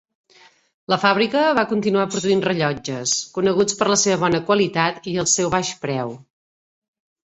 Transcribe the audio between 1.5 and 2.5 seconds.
va continuar produint